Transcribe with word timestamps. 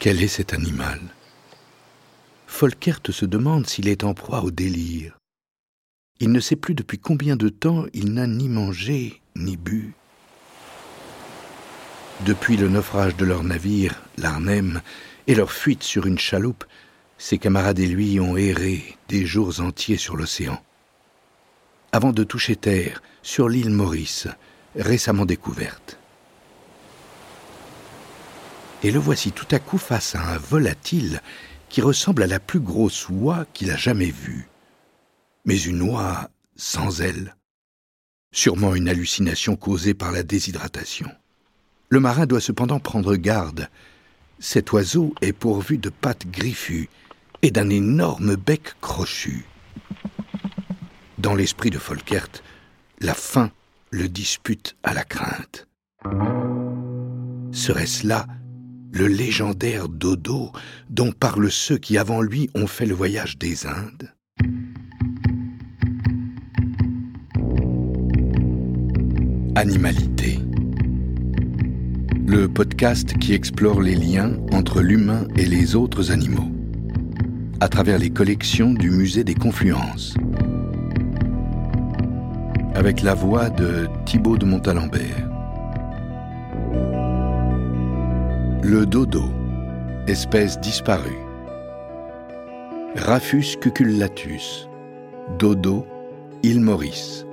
Quel 0.00 0.22
est 0.22 0.28
cet 0.28 0.54
animal? 0.54 0.98
Folkert 2.46 3.10
se 3.10 3.26
demande 3.26 3.66
s'il 3.66 3.86
est 3.86 4.02
en 4.02 4.14
proie 4.14 4.42
au 4.42 4.50
délire. 4.50 5.18
Il 6.20 6.32
ne 6.32 6.40
sait 6.40 6.56
plus 6.56 6.74
depuis 6.74 6.98
combien 6.98 7.36
de 7.36 7.50
temps 7.50 7.84
il 7.92 8.14
n'a 8.14 8.26
ni 8.26 8.48
mangé 8.48 9.20
ni 9.36 9.58
bu. 9.58 9.92
Depuis 12.24 12.56
le 12.56 12.70
naufrage 12.70 13.14
de 13.16 13.26
leur 13.26 13.44
navire, 13.44 14.02
l'Arnhem, 14.16 14.80
et 15.26 15.34
leur 15.34 15.52
fuite 15.52 15.82
sur 15.82 16.06
une 16.06 16.18
chaloupe, 16.18 16.64
ses 17.18 17.36
camarades 17.36 17.78
et 17.78 17.86
lui 17.86 18.18
ont 18.20 18.38
erré 18.38 18.96
des 19.10 19.26
jours 19.26 19.60
entiers 19.60 19.98
sur 19.98 20.16
l'océan. 20.16 20.64
Avant 21.92 22.12
de 22.12 22.24
toucher 22.24 22.56
terre, 22.56 23.02
sur 23.22 23.50
l'île 23.50 23.68
Maurice, 23.68 24.28
récemment 24.76 25.26
découverte. 25.26 25.98
Et 28.82 28.90
le 28.90 28.98
voici 28.98 29.32
tout 29.32 29.46
à 29.50 29.58
coup 29.58 29.78
face 29.78 30.14
à 30.14 30.34
un 30.34 30.38
volatile 30.38 31.20
qui 31.68 31.82
ressemble 31.82 32.22
à 32.22 32.26
la 32.26 32.40
plus 32.40 32.60
grosse 32.60 33.08
oie 33.08 33.46
qu'il 33.52 33.70
a 33.70 33.76
jamais 33.76 34.10
vue. 34.10 34.48
Mais 35.44 35.58
une 35.58 35.82
oie 35.82 36.30
sans 36.56 37.00
ailes. 37.00 37.36
Sûrement 38.32 38.74
une 38.74 38.88
hallucination 38.88 39.56
causée 39.56 39.94
par 39.94 40.12
la 40.12 40.22
déshydratation. 40.22 41.10
Le 41.88 42.00
marin 42.00 42.26
doit 42.26 42.40
cependant 42.40 42.80
prendre 42.80 43.16
garde. 43.16 43.68
Cet 44.38 44.72
oiseau 44.72 45.14
est 45.20 45.32
pourvu 45.32 45.78
de 45.78 45.90
pattes 45.90 46.26
griffues 46.30 46.88
et 47.42 47.50
d'un 47.50 47.68
énorme 47.68 48.36
bec 48.36 48.74
crochu. 48.80 49.44
Dans 51.18 51.34
l'esprit 51.34 51.70
de 51.70 51.78
Folkert, 51.78 52.42
la 53.00 53.14
faim 53.14 53.50
le 53.90 54.08
dispute 54.08 54.76
à 54.82 54.94
la 54.94 55.04
crainte. 55.04 55.66
Serait-ce 57.52 58.06
là 58.06 58.26
le 58.92 59.06
légendaire 59.06 59.88
dodo 59.88 60.52
dont 60.88 61.12
parlent 61.12 61.50
ceux 61.50 61.78
qui 61.78 61.98
avant 61.98 62.22
lui 62.22 62.50
ont 62.54 62.66
fait 62.66 62.86
le 62.86 62.94
voyage 62.94 63.38
des 63.38 63.66
Indes 63.66 64.12
Animalité 69.56 70.40
le 72.30 72.46
podcast 72.46 73.18
qui 73.18 73.34
explore 73.34 73.80
les 73.80 73.96
liens 73.96 74.36
entre 74.52 74.82
l'humain 74.82 75.26
et 75.34 75.46
les 75.46 75.74
autres 75.74 76.12
animaux, 76.12 76.48
à 77.58 77.68
travers 77.68 77.98
les 77.98 78.10
collections 78.10 78.72
du 78.72 78.88
Musée 78.88 79.24
des 79.24 79.34
Confluences. 79.34 80.14
Avec 82.76 83.02
la 83.02 83.14
voix 83.14 83.50
de 83.50 83.88
Thibaut 84.06 84.38
de 84.38 84.44
Montalembert. 84.44 85.29
Le 88.70 88.86
dodo, 88.86 89.24
espèce 90.06 90.60
disparue. 90.60 91.18
Raphus 92.94 93.56
cucullatus, 93.60 94.68
dodo, 95.40 95.84
île 96.44 96.60
Maurice. 96.60 97.26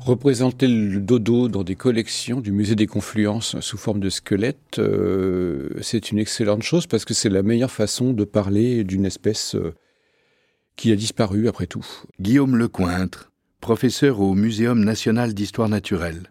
Représenter 0.00 0.66
le 0.66 0.98
dodo 0.98 1.46
dans 1.46 1.62
des 1.62 1.76
collections 1.76 2.40
du 2.40 2.50
musée 2.50 2.74
des 2.74 2.88
confluences 2.88 3.60
sous 3.60 3.78
forme 3.78 4.00
de 4.00 4.10
squelette, 4.10 4.80
euh, 4.80 5.68
c'est 5.82 6.10
une 6.10 6.18
excellente 6.18 6.64
chose 6.64 6.88
parce 6.88 7.04
que 7.04 7.14
c'est 7.14 7.28
la 7.28 7.44
meilleure 7.44 7.70
façon 7.70 8.12
de 8.12 8.24
parler 8.24 8.82
d'une 8.82 9.06
espèce 9.06 9.54
euh, 9.54 9.72
qui 10.74 10.90
a 10.90 10.96
disparu 10.96 11.46
après 11.46 11.68
tout. 11.68 11.86
Guillaume 12.18 12.56
Lecointre, 12.56 13.30
professeur 13.64 14.20
au 14.20 14.34
Muséum 14.34 14.84
national 14.84 15.32
d'histoire 15.32 15.70
naturelle, 15.70 16.28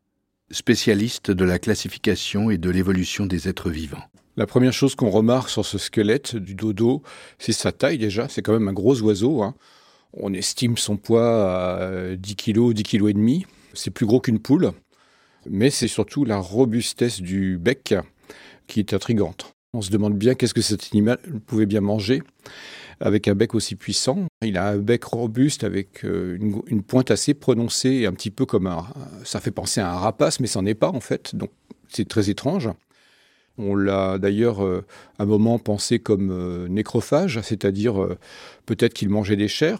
spécialiste 0.51 1.31
de 1.31 1.43
la 1.43 1.57
classification 1.57 2.51
et 2.51 2.59
de 2.59 2.69
l'évolution 2.69 3.25
des 3.25 3.49
êtres 3.49 3.71
vivants. 3.71 4.03
La 4.37 4.45
première 4.45 4.71
chose 4.71 4.93
qu'on 4.93 5.09
remarque 5.09 5.49
sur 5.49 5.65
ce 5.65 5.79
squelette 5.79 6.35
du 6.35 6.53
dodo, 6.53 7.01
c'est 7.39 7.51
sa 7.51 7.71
taille 7.71 7.97
déjà. 7.97 8.29
C'est 8.29 8.43
quand 8.43 8.53
même 8.53 8.67
un 8.67 8.73
gros 8.73 9.01
oiseau. 9.01 9.41
Hein. 9.41 9.55
On 10.13 10.31
estime 10.31 10.77
son 10.77 10.95
poids 10.95 11.79
à 11.81 12.15
10 12.15 12.35
kg, 12.35 12.71
10 12.71 12.83
kg 12.83 13.07
et 13.07 13.13
demi. 13.13 13.47
C'est 13.73 13.89
plus 13.89 14.05
gros 14.05 14.19
qu'une 14.19 14.37
poule, 14.37 14.69
mais 15.49 15.71
c'est 15.71 15.87
surtout 15.87 16.25
la 16.25 16.37
robustesse 16.37 17.19
du 17.19 17.57
bec 17.57 17.95
qui 18.67 18.79
est 18.79 18.93
intrigante. 18.93 19.55
On 19.73 19.81
se 19.81 19.89
demande 19.89 20.15
bien 20.15 20.35
qu'est-ce 20.35 20.53
que 20.53 20.61
cet 20.61 20.89
animal 20.91 21.17
pouvait 21.47 21.65
bien 21.65 21.81
manger 21.81 22.21
avec 22.99 23.27
un 23.27 23.35
bec 23.35 23.55
aussi 23.55 23.75
puissant. 23.75 24.25
Il 24.41 24.57
a 24.57 24.69
un 24.69 24.77
bec 24.77 25.03
robuste 25.03 25.63
avec 25.63 26.03
euh, 26.05 26.37
une, 26.67 26.83
pointe 26.83 27.11
assez 27.11 27.33
prononcée, 27.33 28.05
un 28.05 28.13
petit 28.13 28.31
peu 28.31 28.45
comme 28.45 28.67
un. 28.67 28.85
Ça 29.23 29.39
fait 29.39 29.51
penser 29.51 29.81
à 29.81 29.91
un 29.91 29.97
rapace, 29.97 30.39
mais 30.39 30.47
ça 30.47 30.61
n'en 30.61 30.67
est 30.67 30.75
pas 30.75 30.89
en 30.89 30.99
fait. 30.99 31.35
Donc 31.35 31.51
c'est 31.89 32.07
très 32.07 32.29
étrange. 32.29 32.69
On 33.57 33.75
l'a 33.75 34.17
d'ailleurs 34.17 34.65
euh, 34.65 34.83
à 35.19 35.23
un 35.23 35.25
moment 35.25 35.59
pensé 35.59 35.99
comme 35.99 36.31
euh, 36.31 36.67
nécrophage, 36.67 37.39
c'est-à-dire 37.41 37.95
peut-être 38.65 38.93
qu'il 38.93 39.09
mangeait 39.09 39.35
des 39.35 39.47
chairs. 39.47 39.79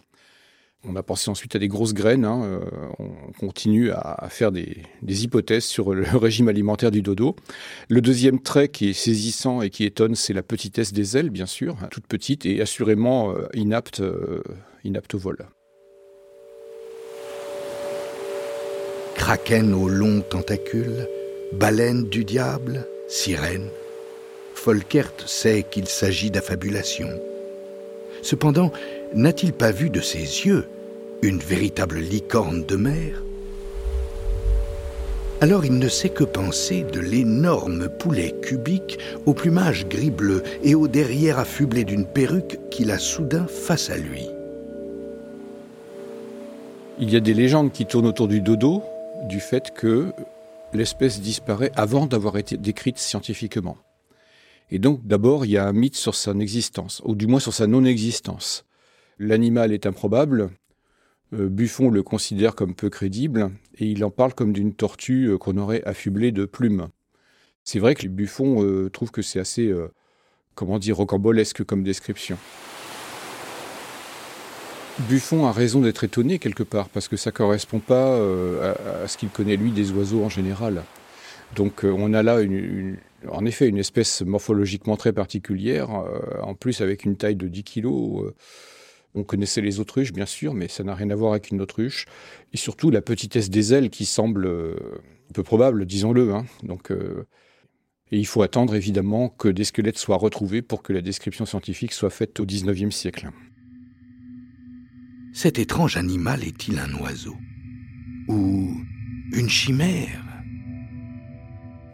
On 0.85 0.97
a 0.97 1.03
pensé 1.03 1.31
ensuite 1.31 1.55
à 1.55 1.59
des 1.59 1.69
grosses 1.69 1.93
graines. 1.93 2.25
Hein, 2.25 2.43
euh, 2.43 2.59
on 2.99 3.31
continue 3.39 3.91
à, 3.91 4.27
faire 4.29 4.51
des, 4.51 4.83
hypothèses 5.01 5.63
sur 5.63 5.93
le 5.93 6.03
régime 6.17 6.49
alimentaire 6.49 6.91
du 6.91 7.01
dodo. 7.01 7.37
Le 7.87 8.01
deuxième 8.01 8.41
trait 8.41 8.67
qui 8.67 8.89
est 8.89 8.93
saisissant 8.93 9.61
et 9.61 9.69
qui 9.69 9.85
étonne, 9.85 10.15
c'est 10.15 10.33
la 10.33 10.43
petitesse 10.43 10.91
des 10.91 11.15
ailes, 11.15 11.29
bien 11.29 11.45
sûr, 11.45 11.77
hein, 11.81 11.87
toute 11.89 12.05
petite 12.05 12.45
et 12.45 12.61
assurément 12.61 13.31
euh, 13.31 13.47
inapte, 13.53 14.01
euh, 14.01 14.43
inapte 14.83 15.13
au 15.13 15.19
vol. 15.19 15.37
Kraken 19.15 19.73
aux 19.73 19.87
longs 19.87 20.21
tentacules, 20.21 21.07
baleine 21.53 22.09
du 22.09 22.25
diable, 22.25 22.85
sirène. 23.07 23.69
Folkert 24.53 25.23
sait 25.27 25.65
qu'il 25.71 25.87
s'agit 25.87 26.29
d'affabulation. 26.29 27.07
Cependant, 28.21 28.71
n'a-t-il 29.13 29.53
pas 29.53 29.71
vu 29.71 29.89
de 29.89 30.01
ses 30.01 30.19
yeux 30.19 30.65
une 31.23 31.39
véritable 31.39 31.99
licorne 31.99 32.65
de 32.65 32.75
mer 32.75 33.23
alors 35.39 35.65
il 35.65 35.77
ne 35.77 35.89
sait 35.89 36.09
que 36.09 36.23
penser 36.23 36.83
de 36.83 36.99
l'énorme 37.01 37.89
poulet 37.89 38.33
cubique 38.41 38.97
au 39.25 39.33
plumage 39.33 39.87
gris-bleu 39.87 40.41
et 40.63 40.73
au 40.73 40.87
derrière 40.87 41.37
affublé 41.37 41.83
d'une 41.83 42.05
perruque 42.05 42.59
qu'il 42.69 42.91
a 42.91 42.97
soudain 42.97 43.45
face 43.47 43.89
à 43.89 43.97
lui. 43.97 44.25
Il 46.97 47.09
y 47.09 47.17
a 47.17 47.19
des 47.19 47.33
légendes 47.33 47.73
qui 47.73 47.85
tournent 47.85 48.05
autour 48.05 48.29
du 48.29 48.39
dodo 48.39 48.83
du 49.27 49.41
fait 49.41 49.73
que 49.75 50.13
l'espèce 50.71 51.19
disparaît 51.19 51.73
avant 51.75 52.05
d'avoir 52.05 52.37
été 52.37 52.55
décrite 52.55 52.97
scientifiquement. 52.97 53.75
Et 54.71 54.79
donc 54.79 55.05
d'abord 55.05 55.43
il 55.43 55.51
y 55.51 55.57
a 55.57 55.67
un 55.67 55.73
mythe 55.73 55.97
sur 55.97 56.15
son 56.15 56.39
existence, 56.39 57.01
ou 57.03 57.15
du 57.15 57.27
moins 57.27 57.41
sur 57.41 57.53
sa 57.53 57.67
non-existence. 57.67 58.63
L'animal 59.19 59.73
est 59.73 59.85
improbable, 59.85 60.51
Buffon 61.33 61.89
le 61.89 62.03
considère 62.03 62.55
comme 62.55 62.75
peu 62.75 62.89
crédible 62.89 63.51
et 63.77 63.85
il 63.85 64.03
en 64.03 64.11
parle 64.11 64.33
comme 64.33 64.53
d'une 64.53 64.73
tortue 64.73 65.29
euh, 65.29 65.37
qu'on 65.37 65.57
aurait 65.57 65.83
affublée 65.83 66.31
de 66.31 66.45
plumes. 66.45 66.89
C'est 67.63 67.79
vrai 67.79 67.95
que 67.95 68.07
Buffon 68.07 68.63
euh, 68.63 68.89
trouve 68.89 69.11
que 69.11 69.21
c'est 69.21 69.39
assez, 69.39 69.73
comment 70.53 70.79
dire, 70.79 70.97
rocambolesque 70.97 71.63
comme 71.63 71.83
description. 71.83 72.37
Buffon 75.09 75.47
a 75.47 75.51
raison 75.51 75.81
d'être 75.81 76.03
étonné 76.03 76.39
quelque 76.39 76.63
part 76.63 76.89
parce 76.89 77.07
que 77.07 77.17
ça 77.17 77.31
ne 77.31 77.35
correspond 77.35 77.79
pas 77.79 78.15
à, 78.15 79.07
ce 79.07 79.17
qu'il 79.17 79.29
connaît 79.29 79.55
lui 79.55 79.71
des 79.71 79.91
oiseaux 79.91 80.23
en 80.23 80.29
général. 80.29 80.83
Donc 81.55 81.83
on 81.83 82.13
a 82.13 82.21
là 82.21 82.39
en 83.31 83.45
effet 83.45 83.67
une 83.67 83.79
espèce 83.79 84.21
morphologiquement 84.21 84.95
très 84.95 85.13
particulière, 85.13 85.89
en 86.43 86.53
plus 86.53 86.81
avec 86.81 87.05
une 87.05 87.15
taille 87.15 87.37
de 87.37 87.47
10 87.47 87.63
kilos. 87.63 88.33
On 89.15 89.23
connaissait 89.23 89.61
les 89.61 89.79
autruches, 89.79 90.11
bien 90.11 90.25
sûr, 90.25 90.53
mais 90.53 90.67
ça 90.67 90.83
n'a 90.83 90.95
rien 90.95 91.09
à 91.11 91.15
voir 91.15 91.33
avec 91.33 91.51
une 91.51 91.61
autruche. 91.61 92.05
Et 92.51 92.57
surtout, 92.57 92.89
la 92.89 93.01
petitesse 93.01 93.49
des 93.49 93.73
ailes 93.73 93.89
qui 93.89 94.05
semble 94.05 94.45
euh, 94.45 94.75
peu 95.33 95.43
probable, 95.43 95.85
disons-le. 95.85 96.33
Hein. 96.33 96.45
Donc, 96.63 96.91
euh, 96.91 97.27
et 98.11 98.19
il 98.19 98.25
faut 98.25 98.41
attendre, 98.41 98.75
évidemment, 98.75 99.29
que 99.29 99.47
des 99.47 99.63
squelettes 99.63 99.97
soient 99.97 100.17
retrouvés 100.17 100.61
pour 100.61 100.83
que 100.83 100.93
la 100.93 101.01
description 101.01 101.45
scientifique 101.45 101.93
soit 101.93 102.09
faite 102.09 102.39
au 102.39 102.45
XIXe 102.45 102.95
siècle. 102.95 103.29
Cet 105.33 105.57
étrange 105.57 105.97
animal 105.97 106.43
est-il 106.43 106.77
un 106.77 106.93
oiseau 106.99 107.35
Ou 108.27 108.69
une 109.33 109.49
chimère? 109.49 110.23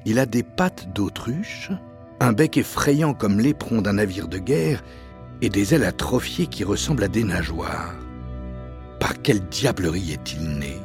Il 0.05 0.19
a 0.19 0.25
des 0.25 0.43
pattes 0.43 0.93
d'autruche, 0.93 1.71
un 2.19 2.33
bec 2.33 2.57
effrayant 2.57 3.13
comme 3.13 3.39
l'éperon 3.39 3.81
d'un 3.81 3.93
navire 3.93 4.27
de 4.27 4.39
guerre, 4.39 4.83
et 5.41 5.49
des 5.49 5.73
ailes 5.73 5.83
atrophiées 5.83 6.47
qui 6.47 6.63
ressemblent 6.63 7.03
à 7.03 7.07
des 7.07 7.23
nageoires. 7.23 7.95
Par 8.99 9.21
quelle 9.21 9.41
diablerie 9.47 10.11
est-il 10.11 10.41
né? 10.57 10.77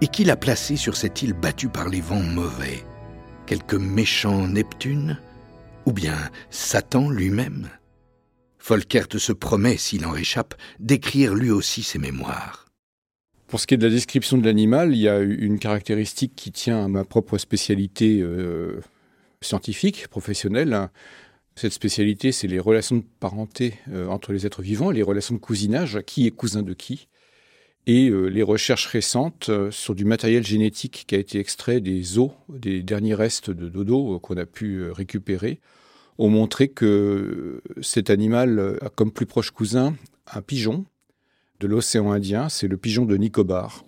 Et 0.00 0.08
qui 0.08 0.24
l'a 0.24 0.36
placé 0.36 0.76
sur 0.76 0.96
cette 0.96 1.22
île 1.22 1.32
battue 1.32 1.68
par 1.68 1.88
les 1.88 2.00
vents 2.00 2.22
mauvais? 2.22 2.84
Quelque 3.46 3.76
méchant 3.76 4.46
Neptune? 4.46 5.18
Ou 5.86 5.92
bien 5.92 6.16
Satan 6.50 7.08
lui-même? 7.08 7.68
Folkert 8.58 9.18
se 9.18 9.32
promet, 9.32 9.76
s'il 9.76 10.06
en 10.06 10.10
réchappe, 10.10 10.54
d'écrire 10.80 11.34
lui 11.34 11.50
aussi 11.50 11.82
ses 11.82 11.98
mémoires. 11.98 12.64
Pour 13.46 13.60
ce 13.60 13.66
qui 13.66 13.74
est 13.74 13.78
de 13.78 13.86
la 13.86 13.92
description 13.92 14.38
de 14.38 14.44
l'animal, 14.44 14.92
il 14.94 15.00
y 15.00 15.08
a 15.08 15.20
une 15.20 15.58
caractéristique 15.58 16.34
qui 16.34 16.50
tient 16.50 16.86
à 16.86 16.88
ma 16.88 17.04
propre 17.04 17.38
spécialité 17.38 18.20
euh, 18.20 18.80
scientifique, 19.42 20.08
professionnelle. 20.08 20.88
Cette 21.56 21.72
spécialité, 21.72 22.32
c'est 22.32 22.48
les 22.48 22.58
relations 22.58 22.96
de 22.96 23.04
parenté 23.20 23.74
euh, 23.90 24.08
entre 24.08 24.32
les 24.32 24.46
êtres 24.46 24.62
vivants, 24.62 24.90
les 24.90 25.02
relations 25.02 25.34
de 25.34 25.40
cousinage, 25.40 26.00
qui 26.06 26.26
est 26.26 26.30
cousin 26.30 26.62
de 26.62 26.72
qui, 26.74 27.08
et 27.86 28.08
euh, 28.08 28.26
les 28.26 28.42
recherches 28.42 28.86
récentes 28.86 29.50
sur 29.70 29.94
du 29.94 30.04
matériel 30.04 30.44
génétique 30.44 31.04
qui 31.06 31.14
a 31.14 31.18
été 31.18 31.38
extrait 31.38 31.80
des 31.80 32.18
os, 32.18 32.30
des 32.48 32.82
derniers 32.82 33.14
restes 33.14 33.50
de 33.50 33.68
dodo 33.68 34.18
qu'on 34.18 34.36
a 34.36 34.46
pu 34.46 34.90
récupérer, 34.90 35.60
ont 36.18 36.30
montré 36.30 36.68
que 36.68 37.62
cet 37.82 38.10
animal 38.10 38.78
a 38.80 38.88
comme 38.88 39.12
plus 39.12 39.26
proche 39.26 39.50
cousin 39.50 39.96
un 40.32 40.42
pigeon 40.42 40.86
de 41.60 41.66
l'océan 41.66 42.10
Indien, 42.12 42.48
c'est 42.48 42.68
le 42.68 42.76
pigeon 42.76 43.04
de 43.04 43.16
Nicobar. 43.16 43.84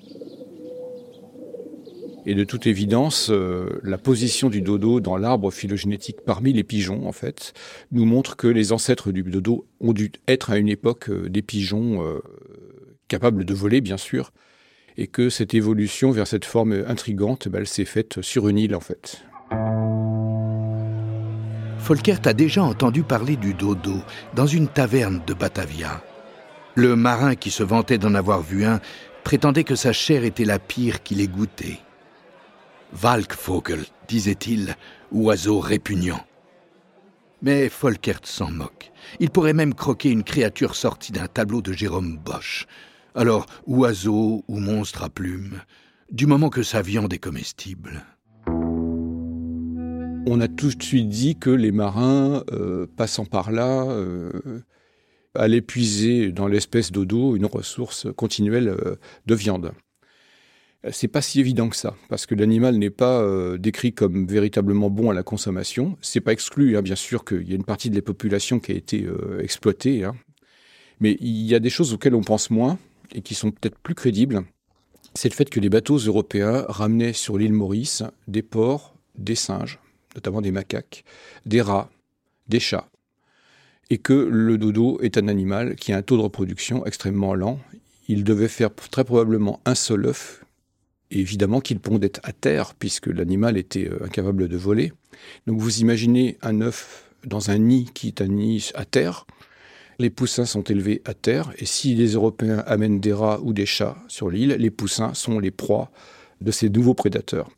Et 2.29 2.35
de 2.35 2.43
toute 2.43 2.67
évidence, 2.67 3.31
euh, 3.31 3.79
la 3.85 3.99
position 3.99 4.51
du 4.51 4.61
dodo 4.61 4.99
dans 4.99 5.17
l'arbre 5.17 5.53
phylogénétique 5.53 6.23
parmi 6.27 6.53
les 6.53 6.65
pigeons, 6.65 7.07
en 7.07 7.13
fait, 7.13 7.53
nous 7.93 8.05
montre 8.05 8.37
que 8.37 8.49
les 8.49 8.73
ancêtres 8.73 9.13
du 9.13 9.23
dodo 9.23 9.65
ont 9.79 9.93
dû 9.93 10.11
être 10.27 10.51
à 10.51 10.59
une 10.59 10.69
époque 10.69 11.09
euh, 11.09 11.29
des 11.29 11.43
pigeons 11.43 12.05
euh, 12.05 12.19
capables 13.07 13.45
de 13.45 13.55
voler, 13.55 13.81
bien 13.81 13.97
sûr, 13.97 14.33
et 14.97 15.07
que 15.07 15.31
cette 15.31 15.55
évolution 15.55 16.11
vers 16.11 16.27
cette 16.27 16.45
forme 16.45 16.73
intrigante, 16.89 17.47
bah, 17.47 17.59
elle 17.61 17.69
s'est 17.69 17.85
faite 17.85 18.21
sur 18.23 18.49
une 18.49 18.59
île, 18.59 18.75
en 18.75 18.81
fait. 18.81 19.23
Folkert 21.79 22.27
a 22.27 22.33
déjà 22.33 22.65
entendu 22.65 23.05
parler 23.05 23.37
du 23.37 23.55
dodo 23.55 24.03
dans 24.35 24.49
une 24.49 24.67
taverne 24.67 25.23
de 25.29 25.33
Batavia. 25.33 26.03
Le 26.75 26.97
marin 26.97 27.37
qui 27.37 27.53
se 27.53 27.63
vantait 27.63 27.99
d'en 27.99 28.17
avoir 28.17 28.43
vu 28.43 28.65
un 28.65 28.81
prétendait 29.23 29.63
que 29.63 29.77
sa 29.77 29.93
chair 29.93 30.25
était 30.25 30.45
la 30.45 30.59
pire 30.59 31.05
qu'il 31.05 31.21
ait 31.21 31.29
goûtée. 31.29 31.79
Valkvogel, 32.93 33.85
disait-il, 34.09 34.77
oiseau 35.13 35.61
répugnant. 35.61 36.25
Mais 37.43 37.69
Folkert 37.69 38.27
s'en 38.27 38.51
moque. 38.51 38.93
Il 39.21 39.31
pourrait 39.31 39.53
même 39.53 39.75
croquer 39.75 40.11
une 40.11 40.25
créature 40.25 40.75
sortie 40.75 41.13
d'un 41.13 41.27
tableau 41.27 41.63
de 41.63 41.73
Jérôme 41.73 42.17
Bosch. 42.17 42.67
Alors, 43.15 43.47
oiseau 43.67 44.45
ou 44.49 44.59
monstre 44.59 45.03
à 45.03 45.09
plumes, 45.09 45.61
du 46.11 46.27
moment 46.27 46.51
que 46.51 46.63
sa 46.63 46.83
viande 46.83 47.13
est 47.13 47.19
comestible. 47.19 48.05
On 50.29 50.41
a 50.41 50.49
tout 50.49 50.71
de 50.71 50.83
suite 50.83 51.09
dit 51.09 51.37
que 51.37 51.51
les 51.51 51.73
marins, 51.73 52.43
euh, 52.51 52.87
passant 52.97 53.25
par 53.25 53.53
là, 53.53 53.85
euh, 53.87 54.63
aller 55.35 55.63
puiser 55.63 56.33
dans 56.33 56.49
l'espèce 56.49 56.91
d'eau 56.91 57.37
une 57.37 57.47
ressource 57.47 58.09
continuelle 58.17 58.69
euh, 58.69 58.97
de 59.27 59.35
viande. 59.35 59.73
C'est 60.91 61.09
pas 61.09 61.23
si 61.23 61.41
évident 61.41 61.69
que 61.69 61.77
ça, 61.77 61.95
parce 62.09 62.27
que 62.27 62.35
l'animal 62.35 62.77
n'est 62.77 62.91
pas 62.91 63.21
euh, 63.21 63.59
décrit 63.59 63.93
comme 63.93 64.27
véritablement 64.27 64.91
bon 64.91 65.11
à 65.11 65.15
la 65.15 65.23
consommation. 65.23 65.97
C'est 66.01 66.21
pas 66.21 66.33
exclu, 66.33 66.77
hein, 66.77 66.83
bien 66.83 66.95
sûr, 66.95 67.25
qu'il 67.25 67.49
y 67.49 67.53
a 67.53 67.57
une 67.57 67.65
partie 67.65 67.91
de 67.91 67.97
la 67.97 68.03
population 68.03 68.61
qui 68.61 68.73
a 68.73 68.75
été 68.75 69.05
euh, 69.05 69.41
exploitée, 69.43 70.05
hein. 70.05 70.15
mais 71.01 71.17
il 71.21 71.47
y 71.47 71.55
a 71.55 71.59
des 71.59 71.71
choses 71.71 71.93
auxquelles 71.93 72.15
on 72.15 72.23
pense 72.23 72.51
moins 72.51 72.79
et 73.15 73.21
qui 73.21 73.35
sont 73.35 73.51
peut-être 73.51 73.79
plus 73.79 73.95
crédibles. 73.95 74.43
C'est 75.15 75.29
le 75.29 75.35
fait 75.35 75.49
que 75.49 75.61
les 75.61 75.71
bateaux 75.71 75.99
européens 75.99 76.67
ramenaient 76.69 77.13
sur 77.15 77.39
l'île 77.39 77.53
Maurice 77.53 78.03
des 78.29 78.43
porcs, 78.43 78.95
des 79.17 79.35
singes, 79.35 79.79
notamment 80.15 80.43
des 80.43 80.53
macaques, 80.53 81.05
des 81.47 81.63
rats, 81.63 81.91
des 82.49 82.61
chats 82.61 82.89
et 83.91 83.99
que 83.99 84.13
le 84.13 84.59
dodo 84.59 84.99
est 85.01 85.19
un 85.19 85.29
animal 85.29 85.77
qui 85.77 85.93
a 85.93 85.97
un 85.97 86.03
taux 86.03 86.17
de 86.17 86.23
reproduction 86.23 86.85
extrêmement 86.87 87.35
lent. 87.35 87.61
Il 88.09 88.25
devait 88.25 88.49
faire 88.49 88.71
très 88.75 89.05
probablement 89.05 89.61
un 89.65 89.75
seul 89.75 90.07
œuf, 90.07 90.45
évidemment 91.11 91.61
qu'il 91.61 91.81
pondait 91.81 92.13
à 92.23 92.33
terre, 92.33 92.75
puisque 92.75 93.07
l'animal 93.07 93.57
était 93.57 93.89
euh, 93.89 94.05
incapable 94.05 94.49
de 94.49 94.57
voler. 94.57 94.93
Donc 95.47 95.61
vous 95.61 95.81
imaginez 95.81 96.39
un 96.43 96.61
œuf 96.61 97.11
dans 97.25 97.51
un 97.51 97.59
nid 97.59 97.89
qui 97.95 98.09
est 98.09 98.21
un 98.21 98.29
nid 98.29 98.71
à 98.75 98.85
terre. 98.85 99.27
Les 99.99 100.11
poussins 100.11 100.45
sont 100.45 100.63
élevés 100.63 101.03
à 101.05 101.15
terre, 101.15 101.53
et 101.59 101.65
si 101.65 101.95
les 101.95 102.13
Européens 102.13 102.63
amènent 102.67 103.01
des 103.01 103.13
rats 103.13 103.41
ou 103.43 103.53
des 103.53 103.67
chats 103.67 103.97
sur 104.09 104.29
l'île, 104.29 104.57
les 104.59 104.71
poussins 104.71 105.15
sont 105.15 105.39
les 105.39 105.51
proies 105.51 105.91
de 106.41 106.51
ces 106.51 106.69
nouveaux 106.69 106.95
prédateurs. 106.95 107.51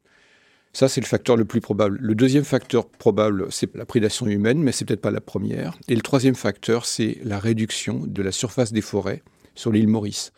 Ça, 0.73 0.89
c'est 0.89 1.01
le 1.01 1.07
facteur 1.07 1.37
le 1.37 1.45
plus 1.45 1.61
probable. 1.61 1.99
Le 2.01 2.15
deuxième 2.15 2.45
facteur 2.45 2.89
probable, 2.89 3.47
c'est 3.51 3.75
la 3.75 3.87
prédation 3.87 4.27
humaine, 4.27 4.63
mais 4.63 4.71
c'est 4.71 4.85
peut-être 4.85 5.01
pas 5.01 5.11
la 5.11 5.21
première. 5.21 5.77
Et 5.89 5.97
le 5.97 6.03
troisième 6.03 6.37
facteur, 6.37 6.87
c'est 6.87 7.19
la 7.25 7.41
réduction 7.41 8.05
de 8.07 8.23
la 8.23 8.31
surface 8.31 8.73
des 8.73 8.83
forêts 8.83 9.23
sur 9.57 9.73
l'île 9.73 9.89
Maurice. 9.89 10.33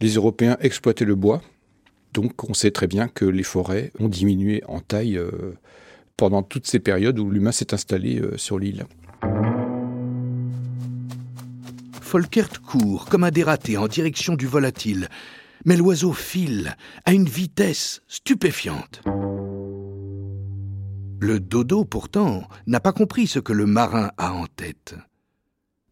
Les 0.00 0.14
Européens 0.14 0.56
exploitaient 0.60 1.04
le 1.04 1.14
bois, 1.14 1.42
donc 2.12 2.48
on 2.48 2.54
sait 2.54 2.70
très 2.70 2.86
bien 2.86 3.08
que 3.08 3.24
les 3.24 3.42
forêts 3.42 3.92
ont 3.98 4.08
diminué 4.08 4.62
en 4.66 4.80
taille 4.80 5.18
euh, 5.18 5.54
pendant 6.16 6.42
toutes 6.42 6.66
ces 6.66 6.78
périodes 6.78 7.18
où 7.18 7.30
l'humain 7.30 7.52
s'est 7.52 7.74
installé 7.74 8.18
euh, 8.20 8.36
sur 8.36 8.58
l'île. 8.58 8.86
Folkert 12.00 12.58
court 12.58 13.06
comme 13.06 13.24
un 13.24 13.30
dératé 13.30 13.76
en 13.76 13.88
direction 13.88 14.34
du 14.34 14.46
volatile, 14.46 15.08
mais 15.64 15.76
l'oiseau 15.76 16.12
file 16.12 16.76
à 17.04 17.12
une 17.12 17.28
vitesse 17.28 18.00
stupéfiante. 18.06 19.02
Le 21.18 21.40
dodo, 21.40 21.84
pourtant, 21.84 22.46
n'a 22.66 22.78
pas 22.78 22.92
compris 22.92 23.26
ce 23.26 23.38
que 23.38 23.52
le 23.52 23.66
marin 23.66 24.10
a 24.18 24.32
en 24.32 24.46
tête. 24.46 24.94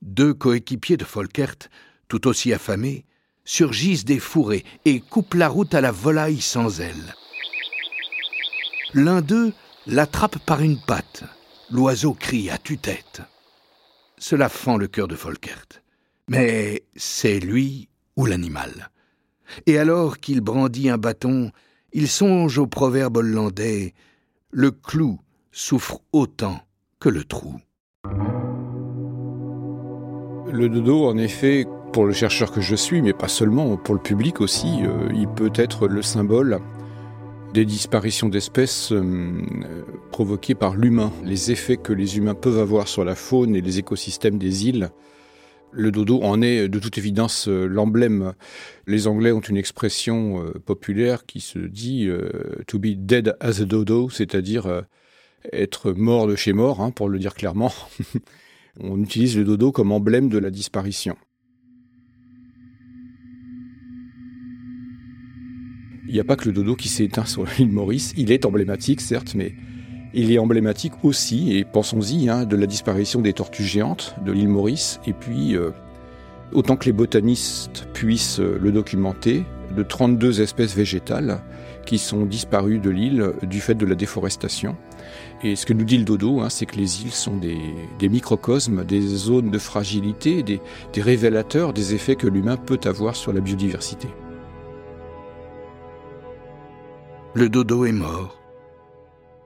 Deux 0.03 0.35
coéquipiers 0.35 0.97
de 0.97 1.05
Folkert, 1.05 1.71
tout 2.09 2.29
aussi 2.29 2.53
affamés, 2.53 3.07
surgissent 3.45 4.05
des 4.05 4.19
fourrés 4.19 4.65
et 4.85 5.01
coupent 5.01 5.35
la 5.35 5.49
route 5.49 5.75
à 5.75 5.81
la 5.81 5.93
volaille 5.93 6.41
sans 6.41 6.81
aile. 6.81 7.15
L'un 8.95 9.21
d'eux 9.23 9.53
l'attrape 9.87 10.39
par 10.39 10.61
une 10.61 10.79
patte. 10.79 11.25
L'oiseau 11.71 12.15
crie 12.15 12.51
à 12.51 12.59
tue-tête. 12.59 13.23
Cela 14.19 14.49
fend 14.49 14.77
le 14.77 14.87
cœur 14.87 15.09
de 15.09 15.17
Folkert. 15.17 15.83
Mais 16.29 16.85
c'est 16.97 17.41
lui 17.41 17.89
ou 18.17 18.27
l'animal. 18.27 18.91
Et 19.67 19.79
alors 19.79 20.19
qu'il 20.19 20.41
brandit 20.41 20.89
un 20.89 20.99
bâton, 20.99 21.51
il 21.93 22.09
songe 22.09 22.59
au 22.59 22.67
proverbe 22.67 23.19
hollandais 23.19 23.95
Le 24.51 24.71
clou 24.71 25.21
souffre 25.53 26.01
autant 26.13 26.61
que 27.01 27.09
le 27.09 27.25
trou. 27.25 27.61
Le 30.51 30.69
dodo, 30.69 31.07
en 31.07 31.19
effet, 31.19 31.67
pour 31.95 32.07
le 32.07 32.13
chercheur 32.13 32.51
que 32.51 32.61
je 32.61 32.75
suis, 32.75 33.03
mais 33.03 33.13
pas 33.13 33.29
seulement, 33.29 33.77
pour 33.77 33.95
le 33.95 34.01
public 34.01 34.41
aussi, 34.41 34.81
euh, 34.83 35.09
il 35.15 35.29
peut 35.29 35.53
être 35.55 35.87
le 35.87 36.03
symbole 36.03 36.59
des 37.53 37.65
disparitions 37.65 38.29
d'espèces 38.29 38.91
euh, 38.91 39.33
provoquées 40.11 40.57
par 40.57 40.75
l'humain, 40.75 41.13
les 41.23 41.53
effets 41.53 41.77
que 41.77 41.93
les 41.93 42.17
humains 42.17 42.35
peuvent 42.35 42.59
avoir 42.59 42.89
sur 42.89 43.05
la 43.05 43.15
faune 43.15 43.55
et 43.55 43.61
les 43.61 43.79
écosystèmes 43.79 44.39
des 44.39 44.67
îles 44.67 44.91
le 45.71 45.93
dodo 45.93 46.21
en 46.23 46.43
est 46.43 46.69
de 46.69 46.79
toute 46.81 46.99
évidence 46.99 47.47
euh, 47.47 47.67
l'emblème. 47.67 48.33
Les 48.89 49.07
Anglais 49.07 49.31
ont 49.31 49.41
une 49.41 49.57
expression 49.57 50.45
populaire 50.67 51.27
qui 51.27 51.39
se 51.39 51.61
dit 51.61 52.09
to 52.67 52.81
be 52.81 52.97
dead 52.97 53.37
as 53.39 53.61
a 53.61 53.65
dodo, 53.65 54.11
c'est-à-dire 54.11 54.83
être 55.53 55.93
mort 55.93 56.27
de 56.27 56.35
chez 56.35 56.53
mort, 56.53 56.81
hein, 56.81 56.91
pour 56.91 57.09
le 57.09 57.21
dire 57.21 57.35
clairement. 57.35 57.73
On 58.81 59.01
utilise 59.01 59.37
le 59.37 59.45
dodo 59.45 59.71
comme 59.71 59.93
emblème 59.93 60.29
de 60.29 60.39
la 60.39 60.51
disparition. 60.51 61.17
Il 66.07 66.13
n'y 66.13 66.21
a 66.21 66.25
pas 66.25 66.37
que 66.37 66.47
le 66.47 66.53
dodo 66.53 66.77
qui 66.77 66.89
s'est 66.89 67.05
éteint 67.05 67.25
sur 67.25 67.45
l'île 67.59 67.73
Maurice. 67.73 68.13
Il 68.17 68.31
est 68.31 68.45
emblématique, 68.45 69.01
certes, 69.01 69.35
mais 69.35 69.55
il 70.13 70.31
est 70.31 70.39
emblématique 70.39 70.93
aussi, 71.03 71.57
et 71.57 71.65
pensons-y, 71.65 72.29
hein, 72.29 72.45
de 72.45 72.57
la 72.57 72.67
disparition 72.67 73.21
des 73.21 73.33
tortues 73.33 73.65
géantes 73.65 74.15
de 74.25 74.31
l'île 74.31 74.49
Maurice, 74.49 75.01
et 75.07 75.13
puis, 75.13 75.57
euh, 75.57 75.71
autant 76.53 76.77
que 76.77 76.85
les 76.85 76.93
botanistes 76.93 77.89
puissent 77.95 78.39
euh, 78.39 78.59
le 78.61 78.71
documenter, 78.71 79.45
de 79.75 79.83
32 79.83 80.41
espèces 80.41 80.77
végétales 80.77 81.41
qui 81.85 81.99
sont 81.99 82.27
disparues 82.27 82.79
de 82.79 82.91
l'île 82.91 83.33
du 83.43 83.61
fait 83.61 83.75
de 83.75 83.85
la 83.85 83.97
déforestation. 83.97 84.77
Et 85.43 85.57
ce 85.57 85.67
que 85.67 85.73
nous 85.73 85.85
dit 85.85 85.99
le 85.99 86.05
dodo, 86.05 86.41
hein, 86.41 86.49
c'est 86.49 86.65
que 86.65 86.77
les 86.77 87.03
îles 87.03 87.13
sont 87.13 87.37
des, 87.37 88.09
microcosmes, 88.09 88.85
des 88.85 89.01
zones 89.01 89.51
de 89.51 89.59
fragilité, 89.59 90.43
des 90.43 90.61
révélateurs 90.97 91.73
des 91.73 91.95
effets 91.95 92.15
que 92.15 92.29
l'humain 92.29 92.57
peut 92.57 92.81
avoir 92.85 93.17
sur 93.17 93.33
la 93.33 93.41
biodiversité. 93.41 94.09
Le 97.35 97.49
dodo 97.49 97.85
est 97.85 97.93
mort. 97.93 98.41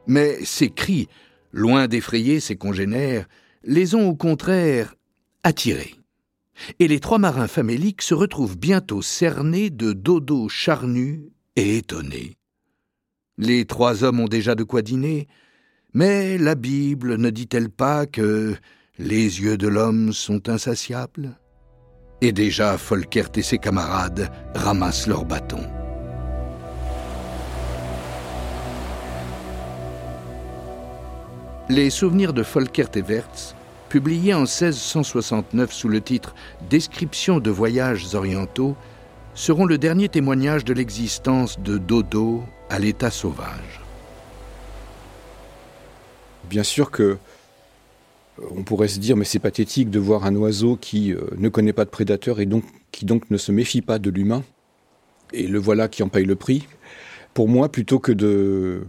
Mais 0.07 0.45
ces 0.45 0.69
cris, 0.69 1.09
loin 1.53 1.89
d'effrayer 1.89 2.39
ses 2.39 2.57
congénères, 2.57 3.27
les 3.65 3.95
ont 3.95 4.09
au 4.09 4.15
contraire 4.15 4.95
attirés. 5.43 5.95
Et 6.81 6.89
les 6.89 7.01
trois 7.01 7.19
marins 7.19 7.47
faméliques 7.47 8.03
se 8.03 8.15
retrouvent 8.15 8.59
bientôt 8.59 9.01
cernés 9.01 9.71
de 9.71 9.93
dodo 9.93 10.49
charnus 10.49 11.21
et 11.57 11.79
étonnés. 11.79 12.37
Les 13.39 13.65
trois 13.65 14.05
hommes 14.05 14.21
ont 14.21 14.29
déjà 14.29 14.55
de 14.55 14.65
quoi 14.65 14.83
dîner, 14.83 15.29
mais 15.95 16.37
la 16.37 16.57
Bible 16.57 17.17
ne 17.17 17.31
dit-elle 17.31 17.71
pas 17.71 18.05
que 18.07 18.55
les 18.99 19.41
yeux 19.41 19.57
de 19.57 19.69
l'homme 19.69 20.13
sont 20.13 20.49
insatiables? 20.49 21.39
Et 22.21 22.33
déjà, 22.33 22.77
Folkert 22.77 23.39
et 23.39 23.43
ses 23.43 23.59
camarades 23.59 24.31
ramassent 24.55 25.07
leurs 25.07 25.25
bâtons. 25.25 25.78
Les 31.71 31.91
souvenirs 31.91 32.33
de 32.33 32.43
Folkert 32.43 32.97
et 32.97 33.03
Wertz, 33.03 33.55
publiés 33.91 34.33
en 34.33 34.47
1669 34.47 35.71
sous 35.71 35.91
le 35.91 36.01
titre 36.01 36.35
Description 36.71 37.41
de 37.41 37.51
voyages 37.51 38.15
orientaux, 38.15 38.75
seront 39.35 39.67
le 39.67 39.77
dernier 39.77 40.09
témoignage 40.09 40.65
de 40.65 40.73
l'existence 40.73 41.61
de 41.61 41.77
Dodo 41.77 42.43
à 42.71 42.79
l'état 42.79 43.11
sauvage. 43.11 43.83
Bien 46.49 46.63
sûr 46.63 46.91
que 46.91 47.19
on 48.51 48.63
pourrait 48.63 48.89
se 48.89 48.99
dire 48.99 49.19
mais 49.19 49.27
c'est 49.27 49.39
pathétique 49.39 49.91
de 49.91 49.99
voir 49.99 50.25
un 50.25 50.35
oiseau 50.37 50.77
qui 50.77 51.13
euh, 51.13 51.21
ne 51.37 51.51
connaît 51.51 51.75
pas 51.75 51.85
de 51.85 51.91
prédateur 51.91 52.41
et 52.41 52.47
donc 52.47 52.65
qui 52.93 53.05
donc 53.05 53.31
ne 53.31 53.37
se 53.37 53.53
méfie 53.53 53.83
pas 53.83 53.99
de 53.99 54.09
l'humain 54.09 54.43
et 55.35 55.47
le 55.47 55.59
voilà 55.59 55.89
qui 55.89 56.03
en 56.03 56.09
paye 56.09 56.25
le 56.25 56.37
prix. 56.37 56.67
Pour 57.35 57.47
moi, 57.47 57.69
plutôt 57.69 57.99
que 57.99 58.13
de 58.13 58.87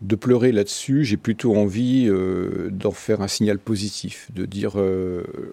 de 0.00 0.16
pleurer 0.16 0.52
là-dessus, 0.52 1.04
j'ai 1.04 1.16
plutôt 1.16 1.56
envie 1.56 2.06
euh, 2.08 2.68
d'en 2.70 2.92
faire 2.92 3.20
un 3.20 3.28
signal 3.28 3.58
positif, 3.58 4.30
de 4.32 4.46
dire 4.46 4.74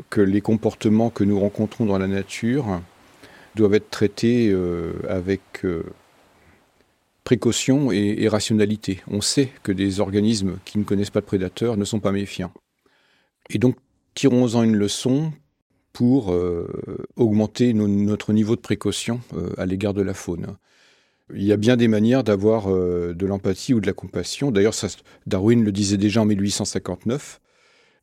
que 0.09 0.21
les 0.21 0.41
comportements 0.41 1.09
que 1.09 1.23
nous 1.23 1.39
rencontrons 1.39 1.85
dans 1.85 1.97
la 1.97 2.07
nature 2.07 2.81
doivent 3.55 3.73
être 3.73 3.89
traités 3.89 4.49
euh, 4.51 4.93
avec 5.09 5.41
euh, 5.63 5.83
précaution 7.23 7.91
et, 7.91 8.27
rationalité. 8.27 9.01
On 9.07 9.21
sait 9.21 9.49
que 9.63 9.71
des 9.71 9.99
organismes 9.99 10.57
qui 10.65 10.77
ne 10.77 10.83
connaissent 10.83 11.09
pas 11.09 11.21
de 11.21 11.25
prédateurs 11.25 11.77
ne 11.77 11.85
sont 11.85 11.99
pas 11.99 12.11
méfiants. 12.11 12.53
Et 13.49 13.57
donc, 13.57 13.77
tirons-en 14.13 14.63
une 14.63 14.75
leçon 14.75 15.31
pour 15.93 16.33
euh, 16.33 16.67
augmenter 17.15 17.73
notre 17.73 18.33
niveau 18.33 18.55
de 18.55 18.61
précaution 18.61 19.21
à 19.57 19.65
l'égard 19.65 19.93
de 19.93 20.01
la 20.01 20.13
faune. 20.13 20.57
Il 21.33 21.43
y 21.43 21.51
a 21.51 21.57
bien 21.57 21.75
des 21.75 21.87
manières 21.87 22.23
d'avoir 22.23 22.67
de 22.67 23.25
l'empathie 23.25 23.73
ou 23.73 23.79
de 23.79 23.87
la 23.87 23.93
compassion. 23.93 24.51
D'ailleurs, 24.51 24.75
Darwin 25.25 25.63
le 25.63 25.71
disait 25.71 25.97
déjà 25.97 26.21
en 26.21 26.25
1859. 26.25 27.41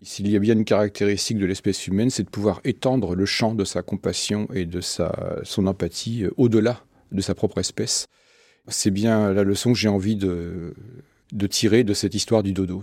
S'il 0.05 0.29
y 0.29 0.35
a 0.35 0.41
bien 0.41 0.55
une 0.55 0.65
caractéristique 0.65 1.39
de 1.39 1.47
l'espèce 1.47 1.87
humaine, 1.87 2.11
c'est 2.11 2.25
de 2.25 2.29
pouvoir 2.29 2.61
étendre 2.65 3.15
le 3.15 3.25
champ 3.25 3.55
de 3.55 3.65
sa 3.65 3.83
compassion 3.83 4.49
et 4.53 4.67
de 4.67 4.81
sa, 4.81 5.39
son 5.45 5.69
empathie 5.69 6.25
euh, 6.25 6.31
au-delà 6.37 6.85
de 7.13 7.21
sa 7.21 7.37
propre 7.37 7.59
espèce. 7.59 8.07
C'est 8.67 8.91
bien 8.91 9.33
la 9.33 9.45
leçon 9.45 9.73
que 9.73 9.79
j'ai 9.79 9.89
envie 9.89 10.17
de 10.17 10.75
tirer 11.49 11.85
de 11.85 11.95
cette 11.95 12.15
histoire 12.15 12.43
du 12.43 12.53
dodo. 12.53 12.83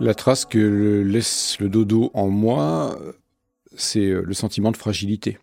La 0.00 0.14
trace 0.14 0.44
que 0.44 1.02
laisse 1.02 1.58
le 1.58 1.68
dodo 1.68 2.10
en 2.14 2.28
moi, 2.28 2.98
c'est 3.76 4.10
le 4.10 4.34
sentiment 4.34 4.70
de 4.70 4.76
fragilité 4.76 5.38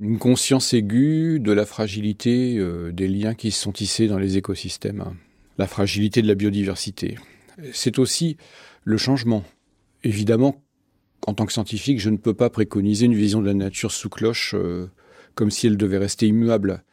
une 0.00 0.18
conscience 0.18 0.74
aiguë 0.74 1.40
de 1.40 1.52
la 1.52 1.64
fragilité 1.64 2.58
euh, 2.58 2.92
des 2.92 3.08
liens 3.08 3.34
qui 3.34 3.50
se 3.50 3.60
sont 3.60 3.72
tissés 3.72 4.08
dans 4.08 4.18
les 4.18 4.36
écosystèmes, 4.36 5.16
la 5.58 5.66
fragilité 5.66 6.22
de 6.22 6.28
la 6.28 6.34
biodiversité. 6.34 7.16
C'est 7.72 7.98
aussi 7.98 8.36
le 8.82 8.96
changement. 8.96 9.44
Évidemment, 10.02 10.62
en 11.26 11.34
tant 11.34 11.46
que 11.46 11.52
scientifique, 11.52 12.00
je 12.00 12.10
ne 12.10 12.16
peux 12.16 12.34
pas 12.34 12.50
préconiser 12.50 13.06
une 13.06 13.14
vision 13.14 13.40
de 13.40 13.46
la 13.46 13.54
nature 13.54 13.92
sous 13.92 14.10
cloche 14.10 14.54
euh, 14.54 14.90
comme 15.34 15.50
si 15.50 15.66
elle 15.66 15.76
devait 15.76 15.98
rester 15.98 16.26
immuable. 16.26 16.84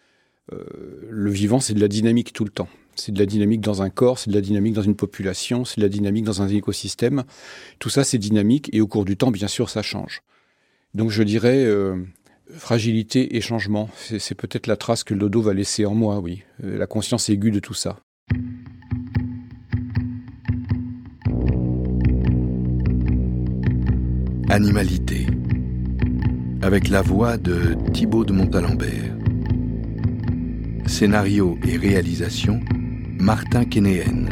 Euh, 0.53 0.63
le 1.09 1.31
vivant, 1.31 1.59
c'est 1.59 1.73
de 1.73 1.81
la 1.81 1.87
dynamique 1.87 2.33
tout 2.33 2.45
le 2.45 2.51
temps. 2.51 2.69
C'est 2.95 3.11
de 3.11 3.19
la 3.19 3.25
dynamique 3.25 3.61
dans 3.61 3.81
un 3.81 3.89
corps, 3.89 4.19
c'est 4.19 4.29
de 4.29 4.35
la 4.35 4.41
dynamique 4.41 4.73
dans 4.73 4.81
une 4.81 4.95
population, 4.95 5.65
c'est 5.65 5.77
de 5.79 5.85
la 5.85 5.89
dynamique 5.89 6.25
dans 6.25 6.41
un 6.41 6.47
écosystème. 6.47 7.23
Tout 7.79 7.89
ça, 7.89 8.03
c'est 8.03 8.17
dynamique 8.17 8.69
et 8.73 8.81
au 8.81 8.87
cours 8.87 9.05
du 9.05 9.17
temps, 9.17 9.31
bien 9.31 9.47
sûr, 9.47 9.69
ça 9.69 9.81
change. 9.81 10.21
Donc 10.93 11.09
je 11.09 11.23
dirais, 11.23 11.65
fragilité 12.57 13.35
et 13.35 13.41
changement. 13.41 13.89
C'est 13.95 14.35
peut-être 14.35 14.67
la 14.67 14.77
trace 14.77 15.03
que 15.03 15.13
le 15.13 15.21
dodo 15.21 15.41
va 15.41 15.53
laisser 15.53 15.85
en 15.85 15.95
moi, 15.95 16.19
oui. 16.19 16.43
Euh, 16.63 16.77
la 16.77 16.87
conscience 16.87 17.29
aiguë 17.29 17.51
de 17.51 17.59
tout 17.59 17.73
ça. 17.73 17.99
Animalité. 24.49 25.27
Avec 26.61 26.89
la 26.89 27.01
voix 27.01 27.37
de 27.37 27.75
Thibaut 27.93 28.25
de 28.25 28.33
Montalembert. 28.33 29.15
Scénario 30.85 31.57
et 31.65 31.77
réalisation 31.77 32.59
Martin 33.21 33.65
Kénéen. 33.65 34.27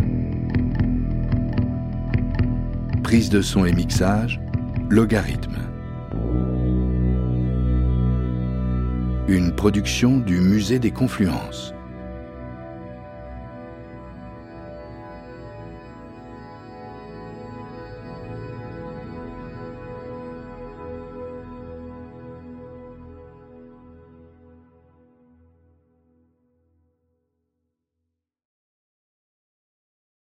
Prise 3.03 3.29
de 3.29 3.39
son 3.43 3.63
et 3.65 3.72
mixage 3.72 4.41
Logarithme. 4.89 5.58
une 9.27 9.53
production 9.53 10.17
du 10.17 10.39
Musée 10.39 10.79
des 10.79 10.89
Confluences. 10.89 11.75